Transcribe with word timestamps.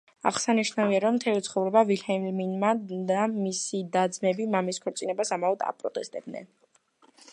აღსანიშნავია, 0.27 1.01
რომ 1.03 1.17
მთელი 1.17 1.43
ცხოვრება 1.47 1.83
ვილჰელმინა 1.89 2.71
და 3.11 3.27
მისი 3.35 3.83
და-ძმები 3.97 4.49
მამის 4.57 4.83
ქორწინებას 4.87 5.35
ამაოდ 5.39 5.67
აპროტესტებდნენ. 5.69 6.51